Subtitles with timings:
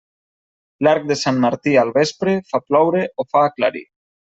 [0.87, 3.87] L'arc de Sant Martí al vespre, fa ploure o fa aclarir.